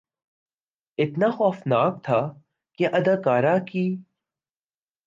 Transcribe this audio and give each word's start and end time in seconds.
اتنا 0.99 1.29
خوفناک 1.29 2.03
تھا 2.03 2.19
کہ 2.79 2.87
اداکارہ 2.93 3.57
کی 3.67 3.85